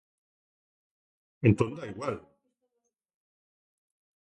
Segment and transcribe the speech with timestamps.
[1.47, 2.15] Entón dá igual.